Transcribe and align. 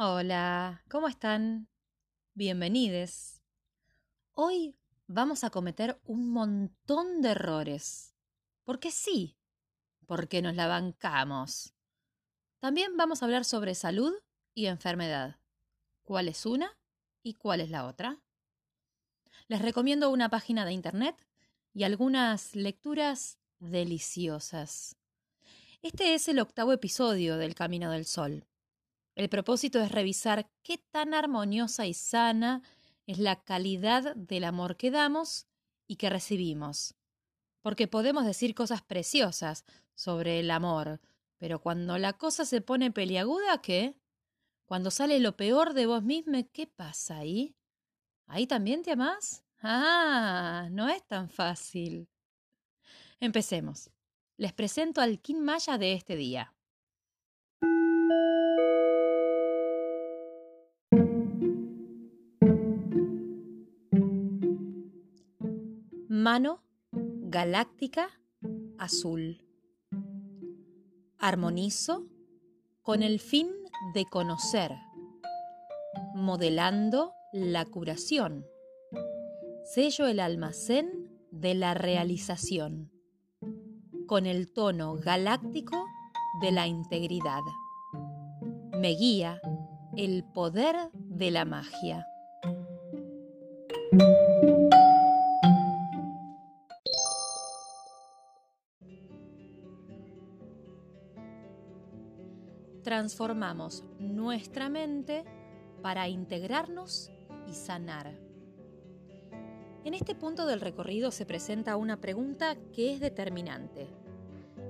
Hola, 0.00 0.84
¿cómo 0.88 1.08
están? 1.08 1.66
Bienvenidos. 2.34 3.42
Hoy 4.32 4.76
vamos 5.08 5.42
a 5.42 5.50
cometer 5.50 6.00
un 6.04 6.30
montón 6.30 7.20
de 7.20 7.30
errores. 7.30 8.14
Porque 8.62 8.92
sí, 8.92 9.36
porque 10.06 10.40
nos 10.40 10.54
la 10.54 10.68
bancamos. 10.68 11.74
También 12.60 12.96
vamos 12.96 13.20
a 13.20 13.24
hablar 13.24 13.44
sobre 13.44 13.74
salud 13.74 14.14
y 14.54 14.66
enfermedad. 14.66 15.40
¿Cuál 16.04 16.28
es 16.28 16.46
una 16.46 16.78
y 17.24 17.34
cuál 17.34 17.60
es 17.60 17.70
la 17.70 17.84
otra? 17.84 18.20
Les 19.48 19.60
recomiendo 19.60 20.10
una 20.10 20.28
página 20.28 20.64
de 20.64 20.74
internet 20.74 21.26
y 21.74 21.82
algunas 21.82 22.54
lecturas 22.54 23.40
deliciosas. 23.58 24.94
Este 25.82 26.14
es 26.14 26.28
el 26.28 26.38
octavo 26.38 26.72
episodio 26.72 27.36
del 27.36 27.56
Camino 27.56 27.90
del 27.90 28.04
Sol. 28.04 28.46
El 29.18 29.28
propósito 29.28 29.80
es 29.80 29.90
revisar 29.90 30.48
qué 30.62 30.78
tan 30.78 31.12
armoniosa 31.12 31.88
y 31.88 31.92
sana 31.92 32.62
es 33.04 33.18
la 33.18 33.42
calidad 33.42 34.14
del 34.14 34.44
amor 34.44 34.76
que 34.76 34.92
damos 34.92 35.48
y 35.88 35.96
que 35.96 36.08
recibimos. 36.08 36.94
Porque 37.60 37.88
podemos 37.88 38.24
decir 38.24 38.54
cosas 38.54 38.80
preciosas 38.80 39.64
sobre 39.96 40.38
el 40.38 40.52
amor, 40.52 41.00
pero 41.36 41.60
cuando 41.60 41.98
la 41.98 42.12
cosa 42.12 42.44
se 42.44 42.60
pone 42.60 42.92
peliaguda, 42.92 43.60
¿qué? 43.60 43.96
Cuando 44.66 44.92
sale 44.92 45.18
lo 45.18 45.36
peor 45.36 45.74
de 45.74 45.86
vos 45.86 46.04
mismo, 46.04 46.38
¿qué 46.52 46.68
pasa 46.68 47.16
ahí? 47.16 47.56
¿Ahí 48.28 48.46
también 48.46 48.84
te 48.84 48.92
amás? 48.92 49.44
Ah, 49.60 50.68
no 50.70 50.88
es 50.88 51.04
tan 51.08 51.28
fácil. 51.28 52.08
Empecemos. 53.18 53.90
Les 54.36 54.52
presento 54.52 55.00
al 55.00 55.20
Kin 55.20 55.42
Maya 55.42 55.76
de 55.76 55.94
este 55.94 56.14
día. 56.14 56.54
Mano 66.30 66.60
galáctica 66.92 68.10
azul. 68.76 69.46
Armonizo 71.18 72.04
con 72.82 73.02
el 73.02 73.18
fin 73.18 73.48
de 73.94 74.04
conocer, 74.04 74.72
modelando 76.14 77.14
la 77.32 77.64
curación. 77.64 78.44
Sello 79.72 80.06
el 80.06 80.20
almacén 80.20 80.90
de 81.30 81.54
la 81.54 81.72
realización, 81.72 82.92
con 84.06 84.26
el 84.26 84.52
tono 84.52 84.96
galáctico 84.96 85.82
de 86.42 86.52
la 86.52 86.66
integridad. 86.66 87.40
Me 88.78 88.90
guía 88.90 89.40
el 89.96 90.24
poder 90.34 90.76
de 90.92 91.30
la 91.30 91.46
magia. 91.46 92.06
Transformamos 102.88 103.84
nuestra 103.98 104.70
mente 104.70 105.22
para 105.82 106.08
integrarnos 106.08 107.10
y 107.46 107.52
sanar. 107.52 108.18
En 109.84 109.92
este 109.92 110.14
punto 110.14 110.46
del 110.46 110.62
recorrido 110.62 111.10
se 111.10 111.26
presenta 111.26 111.76
una 111.76 112.00
pregunta 112.00 112.56
que 112.72 112.94
es 112.94 113.00
determinante. 113.00 113.88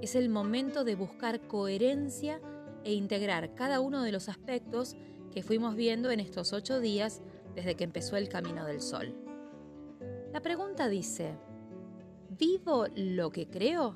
Es 0.02 0.16
el 0.16 0.30
momento 0.30 0.82
de 0.82 0.96
buscar 0.96 1.46
coherencia 1.46 2.40
e 2.82 2.92
integrar 2.92 3.54
cada 3.54 3.78
uno 3.78 4.02
de 4.02 4.10
los 4.10 4.28
aspectos 4.28 4.96
que 5.32 5.44
fuimos 5.44 5.76
viendo 5.76 6.10
en 6.10 6.18
estos 6.18 6.52
ocho 6.52 6.80
días 6.80 7.22
desde 7.54 7.76
que 7.76 7.84
empezó 7.84 8.16
el 8.16 8.28
Camino 8.28 8.64
del 8.64 8.80
Sol. 8.80 9.14
La 10.32 10.42
pregunta 10.42 10.88
dice, 10.88 11.36
¿vivo 12.30 12.86
lo 12.96 13.30
que 13.30 13.48
creo? 13.48 13.94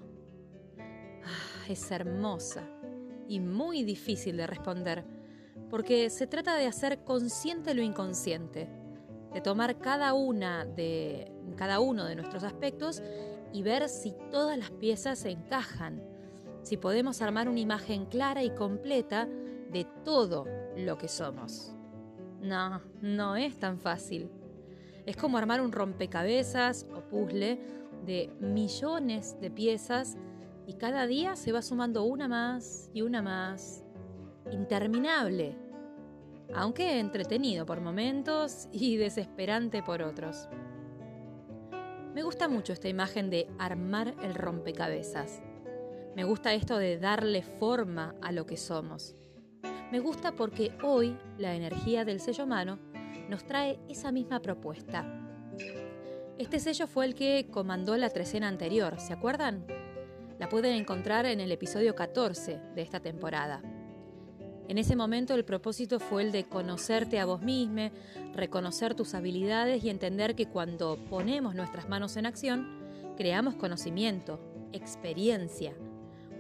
Ah, 0.79 1.67
es 1.69 1.91
hermosa 1.91 2.82
y 3.29 3.41
muy 3.41 3.83
difícil 3.83 4.37
de 4.37 4.47
responder, 4.47 5.05
porque 5.71 6.11
se 6.11 6.27
trata 6.27 6.57
de 6.57 6.67
hacer 6.67 7.05
consciente 7.05 7.75
lo 7.75 7.83
inconsciente, 7.83 8.69
de 9.33 9.41
tomar 9.41 9.79
cada 9.79 10.13
una 10.13 10.65
de 10.65 11.33
cada 11.57 11.81
uno 11.81 12.05
de 12.05 12.17
nuestros 12.17 12.45
aspectos 12.45 13.03
y 13.53 13.63
ver 13.63 13.89
si 13.89 14.15
todas 14.31 14.59
las 14.59 14.71
piezas 14.71 15.21
se 15.21 15.31
encajan, 15.31 16.03
si 16.63 16.77
podemos 16.77 17.23
armar 17.23 17.49
una 17.49 17.61
imagen 17.61 18.07
clara 18.07 18.43
y 18.43 18.51
completa 18.51 19.29
de 19.71 19.87
todo 20.05 20.47
lo 20.77 20.99
que 20.99 21.09
somos. 21.09 21.73
No, 22.41 22.81
no 23.01 23.37
es 23.37 23.59
tan 23.59 23.79
fácil. 23.79 24.31
Es 25.07 25.17
como 25.17 25.39
armar 25.39 25.61
un 25.61 25.73
rompecabezas 25.73 26.87
o 26.95 27.01
puzzle 27.01 27.61
de 28.05 28.31
millones 28.41 29.37
de 29.41 29.51
piezas 29.51 30.17
y 30.67 30.75
cada 30.75 31.07
día 31.07 31.37
se 31.37 31.53
va 31.53 31.63
sumando 31.63 32.05
una 32.05 32.29
más 32.29 32.91
y 32.93 33.03
una 33.03 33.23
más. 33.23 33.85
Interminable, 34.51 35.57
aunque 36.55 36.99
entretenido 36.99 37.65
por 37.67 37.81
momentos 37.81 38.69
y 38.73 38.97
desesperante 38.97 39.83
por 39.83 40.03
otros. 40.03 40.49
Me 42.15 42.23
gusta 42.23 42.49
mucho 42.49 42.73
esta 42.73 42.89
imagen 42.89 43.31
de 43.31 43.49
armar 43.59 44.15
el 44.23 44.35
rompecabezas. 44.35 45.43
Me 46.15 46.25
gusta 46.25 46.53
esto 46.53 46.77
de 46.77 46.99
darle 46.99 47.43
forma 47.43 48.15
a 48.21 48.33
lo 48.33 48.45
que 48.45 48.59
somos. 48.59 49.17
Me 49.91 49.99
gusta 49.99 50.33
porque 50.33 50.77
hoy 50.83 51.17
la 51.39 51.55
energía 51.55 52.05
del 52.05 52.21
sello 52.21 52.45
humano 52.45 52.79
nos 53.31 53.47
trae 53.47 53.81
esa 53.89 54.13
misma 54.13 54.41
propuesta. 54.41 55.07
Este 56.39 56.61
sello 56.61 56.87
fue 56.87 57.07
el 57.07 57.15
que 57.15 57.49
comandó 57.51 57.97
la 57.97 58.11
trecena 58.11 58.49
anterior, 58.49 59.01
¿se 59.01 59.13
acuerdan? 59.13 59.65
La 60.43 60.49
pueden 60.49 60.75
encontrar 60.75 61.25
en 61.27 61.39
el 61.39 61.53
episodio 61.53 61.95
14 61.95 62.59
de 62.75 62.83
esta 62.83 62.99
temporada. 62.99 63.63
En 64.67 64.77
ese 64.77 64.97
momento 64.97 65.35
el 65.35 65.45
propósito 65.45 66.01
fue 66.01 66.25
el 66.25 66.33
de 66.33 66.49
conocerte 66.49 67.21
a 67.21 67.27
vos 67.27 67.43
mismo, 67.43 67.93
reconocer 68.35 68.97
tus 68.97 69.15
habilidades 69.15 69.85
y 69.85 69.89
entender 69.89 70.35
que 70.35 70.49
cuando 70.49 70.99
ponemos 71.09 71.55
nuestras 71.55 71.89
manos 71.89 72.17
en 72.17 72.27
acción, 72.27 72.67
creamos 73.17 73.55
conocimiento, 73.55 74.41
experiencia. 74.73 75.75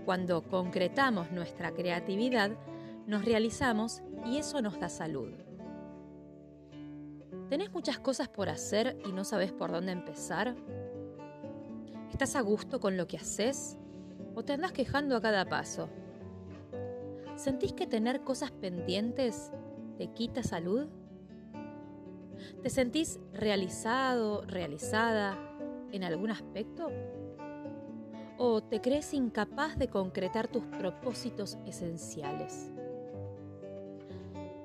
Cuando 0.04 0.42
concretamos 0.42 1.30
nuestra 1.30 1.70
creatividad, 1.70 2.50
nos 3.06 3.24
realizamos 3.24 4.02
y 4.26 4.38
eso 4.38 4.60
nos 4.62 4.80
da 4.80 4.88
salud. 4.88 5.30
¿Tenés 7.48 7.70
muchas 7.70 8.00
cosas 8.00 8.28
por 8.28 8.48
hacer 8.48 8.98
y 9.06 9.12
no 9.12 9.22
sabes 9.22 9.52
por 9.52 9.70
dónde 9.70 9.92
empezar? 9.92 10.56
¿Estás 12.10 12.34
a 12.34 12.41
gusto 12.41 12.80
con 12.80 12.97
lo 12.97 13.06
que 13.06 13.16
haces? 13.16 13.78
O 14.34 14.44
te 14.44 14.52
andás 14.52 14.72
quejando 14.72 15.16
a 15.16 15.20
cada 15.20 15.44
paso? 15.48 15.88
¿Sentís 17.36 17.72
que 17.72 17.86
tener 17.86 18.22
cosas 18.22 18.50
pendientes 18.50 19.52
te 19.98 20.08
quita 20.08 20.42
salud? 20.42 20.88
¿Te 22.62 22.70
sentís 22.70 23.20
realizado, 23.32 24.42
realizada 24.42 25.38
en 25.92 26.04
algún 26.04 26.30
aspecto? 26.30 26.90
¿O 28.38 28.62
te 28.62 28.80
crees 28.80 29.14
incapaz 29.14 29.76
de 29.76 29.88
concretar 29.88 30.48
tus 30.48 30.64
propósitos 30.64 31.58
esenciales? 31.66 32.72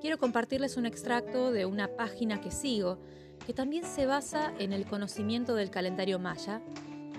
Quiero 0.00 0.18
compartirles 0.18 0.76
un 0.76 0.86
extracto 0.86 1.50
de 1.50 1.66
una 1.66 1.88
página 1.88 2.40
que 2.40 2.50
sigo 2.50 2.98
que 3.46 3.52
también 3.52 3.84
se 3.84 4.06
basa 4.06 4.52
en 4.58 4.72
el 4.72 4.84
conocimiento 4.84 5.54
del 5.54 5.70
calendario 5.70 6.18
maya 6.18 6.60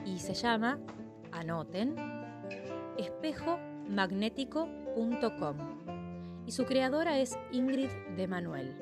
y 0.05 0.19
se 0.19 0.33
llama, 0.33 0.79
anoten, 1.31 2.18
espejomagnético.com 2.99 5.57
y 6.45 6.51
su 6.51 6.65
creadora 6.65 7.17
es 7.19 7.37
Ingrid 7.51 7.89
de 8.15 8.27
Manuel. 8.27 8.75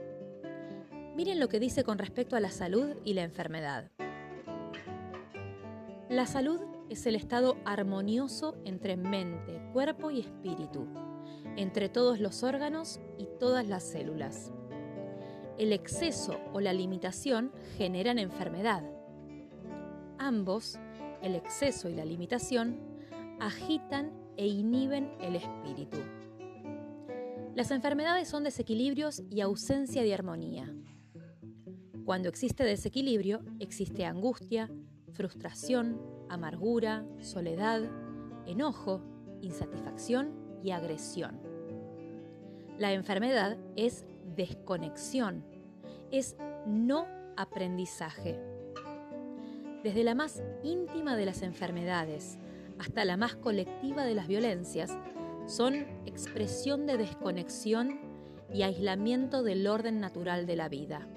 Miren 1.15 1.39
lo 1.39 1.47
que 1.49 1.59
dice 1.59 1.83
con 1.83 1.97
respecto 1.97 2.35
a 2.35 2.39
la 2.39 2.49
salud 2.49 2.95
y 3.03 3.13
la 3.13 3.23
enfermedad. 3.23 3.91
La 6.09 6.25
salud 6.25 6.61
es 6.89 7.05
el 7.05 7.15
estado 7.15 7.57
armonioso 7.65 8.55
entre 8.65 8.97
mente, 8.97 9.61
cuerpo 9.73 10.09
y 10.09 10.21
espíritu, 10.21 10.87
entre 11.55 11.89
todos 11.89 12.19
los 12.19 12.43
órganos 12.43 12.99
y 13.17 13.27
todas 13.39 13.67
las 13.67 13.83
células. 13.83 14.51
El 15.57 15.73
exceso 15.73 16.39
o 16.53 16.61
la 16.61 16.71
limitación 16.71 17.51
generan 17.77 18.19
enfermedad. 18.19 18.83
Ambos, 20.17 20.79
el 21.21 21.35
exceso 21.35 21.89
y 21.89 21.95
la 21.95 22.05
limitación, 22.05 22.79
agitan 23.39 24.11
e 24.37 24.47
inhiben 24.47 25.11
el 25.21 25.35
espíritu. 25.35 25.97
Las 27.55 27.71
enfermedades 27.71 28.27
son 28.27 28.43
desequilibrios 28.43 29.23
y 29.29 29.41
ausencia 29.41 30.03
de 30.03 30.13
armonía. 30.13 30.73
Cuando 32.05 32.29
existe 32.29 32.63
desequilibrio, 32.63 33.41
existe 33.59 34.05
angustia, 34.05 34.69
frustración, 35.13 35.99
amargura, 36.29 37.05
soledad, 37.19 37.81
enojo, 38.45 39.01
insatisfacción 39.41 40.31
y 40.63 40.71
agresión. 40.71 41.39
La 42.77 42.93
enfermedad 42.93 43.57
es 43.75 44.05
desconexión, 44.35 45.43
es 46.11 46.37
no 46.67 47.07
aprendizaje. 47.35 48.39
Desde 49.83 50.03
la 50.03 50.15
más 50.15 50.43
íntima 50.63 51.15
de 51.15 51.25
las 51.25 51.41
enfermedades 51.41 52.37
hasta 52.79 53.05
la 53.05 53.17
más 53.17 53.35
colectiva 53.35 54.03
de 54.03 54.15
las 54.15 54.27
violencias, 54.27 54.97
son 55.45 55.85
expresión 56.05 56.85
de 56.85 56.97
desconexión 56.97 57.99
y 58.53 58.63
aislamiento 58.63 59.43
del 59.43 59.67
orden 59.67 59.99
natural 59.99 60.45
de 60.45 60.55
la 60.55 60.69
vida. 60.69 61.07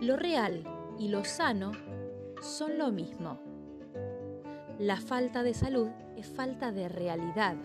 Lo 0.00 0.16
real 0.16 0.64
y 0.98 1.08
lo 1.08 1.24
sano 1.24 1.72
son 2.40 2.78
lo 2.78 2.92
mismo. 2.92 3.38
La 4.78 4.96
falta 4.96 5.42
de 5.42 5.54
salud 5.54 5.88
es 6.16 6.26
falta 6.26 6.72
de 6.72 6.88
realidad. 6.88 7.56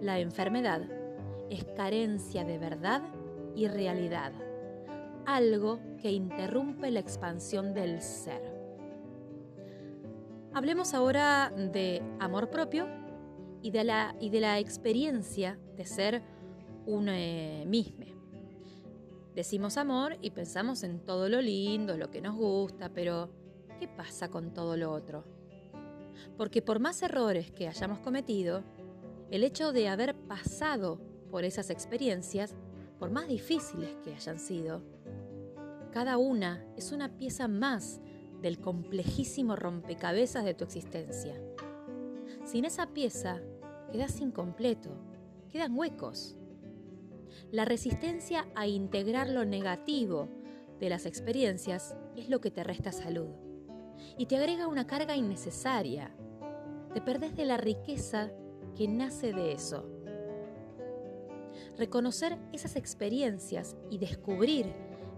La 0.00 0.18
enfermedad 0.18 0.82
es 1.50 1.64
carencia 1.76 2.44
de 2.44 2.58
verdad 2.58 3.02
y 3.54 3.68
realidad, 3.68 4.32
algo 5.26 5.80
que 6.00 6.10
interrumpe 6.10 6.90
la 6.90 7.00
expansión 7.00 7.74
del 7.74 8.00
ser. 8.00 8.51
Hablemos 10.54 10.92
ahora 10.92 11.50
de 11.50 12.02
amor 12.20 12.50
propio 12.50 12.86
y 13.62 13.70
de 13.70 13.84
la, 13.84 14.14
y 14.20 14.28
de 14.28 14.40
la 14.40 14.58
experiencia 14.58 15.58
de 15.76 15.86
ser 15.86 16.22
un 16.84 17.08
eh, 17.08 17.64
mismo. 17.66 18.04
Decimos 19.34 19.78
amor 19.78 20.18
y 20.20 20.30
pensamos 20.30 20.82
en 20.82 21.00
todo 21.00 21.30
lo 21.30 21.40
lindo, 21.40 21.96
lo 21.96 22.10
que 22.10 22.20
nos 22.20 22.36
gusta, 22.36 22.90
pero 22.90 23.30
¿qué 23.80 23.88
pasa 23.88 24.28
con 24.28 24.52
todo 24.52 24.76
lo 24.76 24.92
otro? 24.92 25.24
Porque 26.36 26.60
por 26.60 26.80
más 26.80 27.00
errores 27.02 27.50
que 27.50 27.66
hayamos 27.66 28.00
cometido, 28.00 28.62
el 29.30 29.44
hecho 29.44 29.72
de 29.72 29.88
haber 29.88 30.14
pasado 30.14 31.00
por 31.30 31.44
esas 31.44 31.70
experiencias, 31.70 32.54
por 32.98 33.10
más 33.10 33.26
difíciles 33.26 33.96
que 34.04 34.14
hayan 34.14 34.38
sido, 34.38 34.82
cada 35.92 36.18
una 36.18 36.62
es 36.76 36.92
una 36.92 37.16
pieza 37.16 37.48
más 37.48 38.02
del 38.42 38.58
complejísimo 38.58 39.56
rompecabezas 39.56 40.44
de 40.44 40.54
tu 40.54 40.64
existencia. 40.64 41.40
Sin 42.44 42.64
esa 42.64 42.88
pieza, 42.88 43.40
quedas 43.92 44.20
incompleto, 44.20 44.90
quedan 45.48 45.78
huecos. 45.78 46.36
La 47.50 47.64
resistencia 47.64 48.46
a 48.54 48.66
integrar 48.66 49.30
lo 49.30 49.44
negativo 49.44 50.28
de 50.80 50.90
las 50.90 51.06
experiencias 51.06 51.96
es 52.16 52.28
lo 52.28 52.40
que 52.40 52.50
te 52.50 52.64
resta 52.64 52.92
salud 52.92 53.28
y 54.18 54.26
te 54.26 54.36
agrega 54.36 54.66
una 54.66 54.86
carga 54.86 55.16
innecesaria. 55.16 56.14
Te 56.92 57.00
perdés 57.00 57.36
de 57.36 57.46
la 57.46 57.56
riqueza 57.56 58.32
que 58.76 58.88
nace 58.88 59.32
de 59.32 59.52
eso. 59.52 59.88
Reconocer 61.78 62.38
esas 62.52 62.76
experiencias 62.76 63.76
y 63.90 63.98
descubrir 63.98 64.66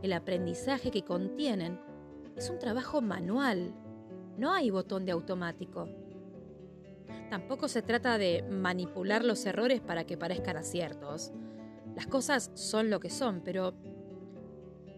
el 0.03 0.13
aprendizaje 0.13 0.91
que 0.91 1.03
contienen 1.03 1.81
es 2.37 2.51
un 2.51 2.59
trabajo 2.59 3.01
manual. 3.01 3.75
No 4.37 4.53
hay 4.53 4.71
botón 4.71 5.05
de 5.05 5.13
automático. 5.13 5.89
Tampoco 7.31 7.69
se 7.69 7.83
trata 7.83 8.19
de 8.19 8.43
manipular 8.49 9.25
los 9.25 9.45
errores 9.47 9.81
para 9.81 10.05
que 10.05 10.17
parezcan 10.17 10.57
aciertos. 10.57 11.33
Las 11.95 12.07
cosas 12.07 12.51
son 12.55 12.91
lo 12.91 13.01
que 13.01 13.11
son, 13.11 13.43
pero 13.45 13.75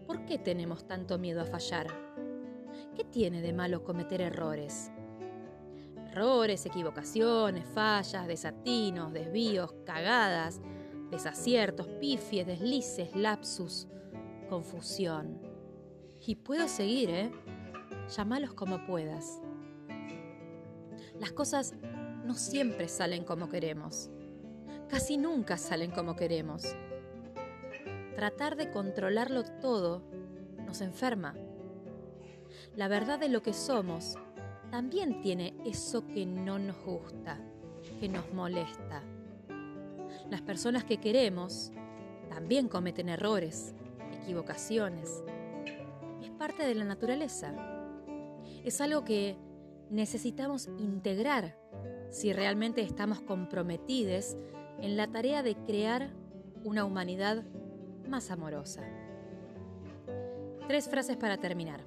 ¿por 0.05 0.25
qué 0.25 0.37
tenemos 0.37 0.87
tanto 0.87 1.17
miedo 1.17 1.41
a 1.41 1.45
fallar? 1.45 1.87
¿Qué 2.95 3.03
tiene 3.03 3.41
de 3.41 3.53
malo 3.53 3.83
cometer 3.83 4.21
errores? 4.21 4.91
Errores, 6.11 6.65
equivocaciones, 6.65 7.65
fallas, 7.65 8.27
desatinos, 8.27 9.13
desvíos, 9.13 9.73
cagadas, 9.85 10.59
desaciertos, 11.11 11.87
pifies, 11.99 12.47
deslices, 12.47 13.15
lapsus, 13.15 13.87
confusión. 14.49 15.46
Y 16.27 16.35
puedo 16.35 16.67
seguir, 16.67 17.09
¿eh? 17.09 17.31
Llámalos 18.09 18.53
como 18.53 18.85
puedas. 18.85 19.39
Las 21.21 21.31
cosas 21.31 21.73
no 22.25 22.33
siempre 22.33 22.89
salen 22.89 23.23
como 23.23 23.47
queremos. 23.47 24.09
Casi 24.89 25.15
nunca 25.15 25.57
salen 25.57 25.89
como 25.89 26.17
queremos. 26.17 26.75
Tratar 28.17 28.57
de 28.57 28.69
controlarlo 28.71 29.45
todo 29.61 30.03
nos 30.65 30.81
enferma. 30.81 31.33
La 32.75 32.89
verdad 32.89 33.19
de 33.19 33.29
lo 33.29 33.41
que 33.41 33.53
somos 33.53 34.15
también 34.69 35.21
tiene 35.21 35.55
eso 35.65 36.05
que 36.07 36.25
no 36.25 36.59
nos 36.59 36.75
gusta, 36.83 37.39
que 38.01 38.09
nos 38.09 38.33
molesta. 38.33 39.01
Las 40.29 40.41
personas 40.41 40.83
que 40.83 40.97
queremos 40.97 41.71
también 42.27 42.67
cometen 42.67 43.07
errores, 43.07 43.73
equivocaciones, 44.11 45.23
parte 46.37 46.65
de 46.65 46.75
la 46.75 46.85
naturaleza. 46.85 47.53
Es 48.63 48.81
algo 48.81 49.03
que 49.03 49.37
necesitamos 49.89 50.67
integrar 50.77 51.57
si 52.09 52.33
realmente 52.33 52.81
estamos 52.81 53.21
comprometidos 53.21 54.37
en 54.79 54.97
la 54.97 55.07
tarea 55.07 55.43
de 55.43 55.55
crear 55.55 56.11
una 56.63 56.85
humanidad 56.85 57.43
más 58.07 58.31
amorosa. 58.31 58.83
Tres 60.67 60.89
frases 60.89 61.17
para 61.17 61.37
terminar. 61.37 61.81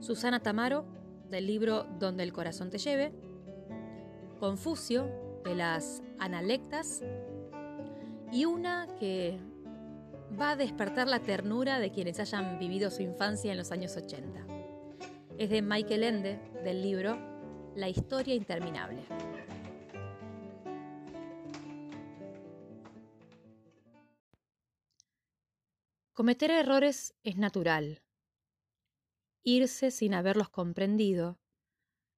Susana 0.00 0.40
Tamaro, 0.40 0.84
del 1.30 1.46
libro 1.46 1.84
Donde 1.98 2.22
el 2.22 2.32
corazón 2.32 2.70
te 2.70 2.78
lleve. 2.78 3.12
Confucio, 4.38 5.08
de 5.44 5.54
las 5.54 6.02
Analectas. 6.18 7.02
Y 8.32 8.44
una 8.44 8.88
que 8.98 9.38
va 10.38 10.50
a 10.50 10.56
despertar 10.56 11.06
la 11.06 11.20
ternura 11.20 11.78
de 11.78 11.90
quienes 11.92 12.20
hayan 12.20 12.58
vivido 12.58 12.90
su 12.90 13.02
infancia 13.02 13.52
en 13.52 13.58
los 13.58 13.72
años 13.72 13.96
80. 13.96 14.46
Es 15.38 15.50
de 15.50 15.62
Michael 15.62 16.02
Ende, 16.02 16.38
del 16.64 16.82
libro 16.82 17.18
La 17.74 17.88
historia 17.88 18.34
interminable. 18.34 19.02
Cometer 26.12 26.50
errores 26.50 27.14
es 27.24 27.36
natural. 27.36 28.02
Irse 29.42 29.90
sin 29.90 30.14
haberlos 30.14 30.48
comprendido 30.48 31.38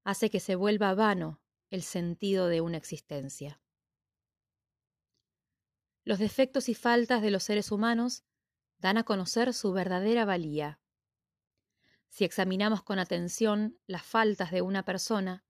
hace 0.05 0.31
que 0.31 0.41
se 0.41 0.55
vuelva 0.55 0.95
vano 0.95 1.41
el 1.71 1.83
sentido 1.83 2.47
de 2.47 2.61
una 2.61 2.77
existencia. 2.77 3.61
Los 6.09 6.19
defectos 6.19 6.71
y 6.71 6.75
faltas 6.75 7.21
de 7.21 7.31
los 7.31 7.43
seres 7.43 7.71
humanos 7.71 8.25
dan 8.79 8.97
a 8.97 9.05
conocer 9.05 9.53
su 9.53 9.75
verdadera 9.75 10.25
valía. 10.25 10.81
Si 12.09 12.25
examinamos 12.25 12.83
con 12.83 12.99
atención 12.99 13.79
las 13.87 14.05
faltas 14.05 14.51
de 14.51 14.63
una 14.63 14.87
persona, 14.87 15.45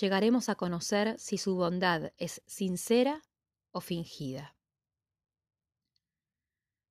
llegaremos 0.00 0.48
a 0.48 0.54
conocer 0.54 1.18
si 1.18 1.36
su 1.36 1.56
bondad 1.56 2.14
es 2.16 2.40
sincera 2.46 3.20
o 3.70 3.82
fingida. 3.82 4.56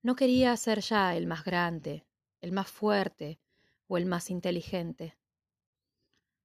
No 0.03 0.15
quería 0.15 0.55
ser 0.55 0.81
ya 0.81 1.15
el 1.15 1.25
más 1.25 1.43
grande, 1.43 2.05
el 2.39 2.51
más 2.51 2.69
fuerte 2.69 3.39
o 3.87 3.97
el 3.97 4.05
más 4.05 4.29
inteligente. 4.29 5.17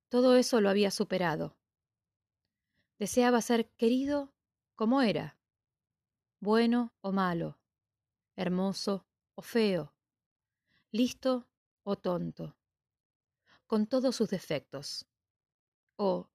Todo 0.08 0.36
eso 0.36 0.62
lo 0.62 0.70
había 0.70 0.90
superado. 0.90 1.58
Deseaba 2.98 3.42
ser 3.42 3.68
querido 3.72 4.32
como 4.74 5.02
era, 5.02 5.35
bueno 6.40 6.92
o 7.00 7.12
malo, 7.12 7.58
hermoso 8.36 9.06
o 9.34 9.42
feo, 9.42 9.94
listo 10.90 11.48
o 11.82 11.96
tonto, 11.96 12.56
con 13.66 13.86
todos 13.86 14.16
sus 14.16 14.30
defectos, 14.30 15.06
o 15.96 16.30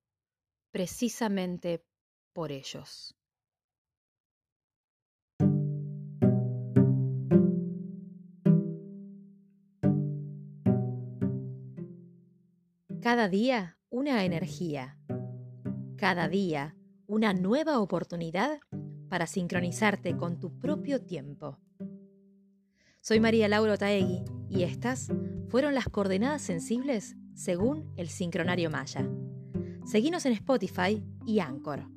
precisamente 0.72 1.86
por 2.34 2.52
ellos. 2.52 3.16
Cada 13.02 13.28
día 13.28 13.78
una 13.90 14.24
energía. 14.24 14.98
Cada 15.98 16.30
día, 16.30 16.76
una 17.08 17.34
nueva 17.34 17.80
oportunidad 17.80 18.62
para 19.12 19.28
sincronizarte 19.28 20.16
con 20.16 20.40
tu 20.40 20.58
propio 20.58 21.02
tiempo. 21.02 21.60
Soy 23.02 23.20
María 23.20 23.50
Laura 23.50 23.76
Taegui 23.76 24.24
y 24.50 24.64
estas 24.64 25.12
fueron 25.50 25.76
las 25.76 25.90
coordenadas 25.90 26.42
sensibles 26.42 27.18
según 27.36 27.92
el 27.98 28.08
sincronario 28.08 28.70
Maya. 28.70 29.06
Seguinos 29.86 30.26
en 30.26 30.32
Spotify 30.32 31.04
y 31.26 31.40
Anchor. 31.40 31.90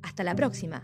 Hasta 0.00 0.24
la 0.24 0.34
próxima. 0.34 0.82